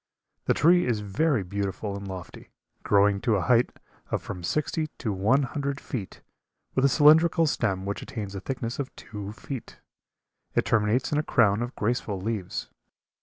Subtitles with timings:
[0.45, 2.49] The tree is very beautiful and lofty,
[2.81, 3.69] growing to a height
[4.09, 6.21] of from sixty to one hundred feet,
[6.73, 9.79] with a cylindrical stem which attains a thickness of two feet.
[10.55, 12.71] It terminates in a crown of graceful leaves.